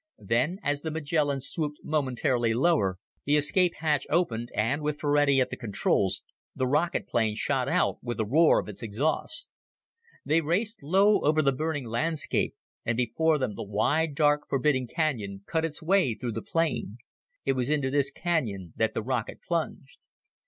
Then, 0.25 0.57
as 0.63 0.81
the 0.81 0.89
Magellan 0.89 1.41
swooped 1.41 1.77
momentarily 1.83 2.55
lower, 2.55 2.97
the 3.23 3.35
escape 3.35 3.75
hatch 3.75 4.07
opened 4.09 4.49
and, 4.55 4.81
with 4.81 4.99
Ferrati 4.99 5.39
at 5.39 5.51
the 5.51 5.55
controls, 5.55 6.23
the 6.55 6.65
rocket 6.65 7.07
plane 7.07 7.35
shot 7.35 7.69
out 7.69 7.99
with 8.01 8.19
a 8.19 8.25
roar 8.25 8.59
of 8.59 8.67
its 8.67 8.81
exhausts. 8.81 9.49
They 10.25 10.41
raced 10.41 10.81
low 10.81 11.21
over 11.21 11.43
the 11.43 11.51
burning 11.51 11.85
landscape, 11.85 12.55
and 12.83 12.97
before 12.97 13.37
them 13.37 13.53
the 13.53 13.61
wide, 13.61 14.15
dark, 14.15 14.49
forbidding 14.49 14.87
canyon 14.87 15.43
cut 15.45 15.63
its 15.65 15.83
way 15.83 16.15
through 16.15 16.31
the 16.31 16.41
plain. 16.41 16.97
It 17.45 17.53
was 17.53 17.69
into 17.69 17.91
this 17.91 18.09
canyon 18.09 18.73
that 18.77 18.95
the 18.95 19.03
rocket 19.03 19.39
plunged. 19.43 19.99